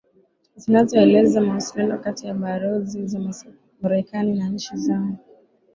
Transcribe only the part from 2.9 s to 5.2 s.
za marekani na nchi zao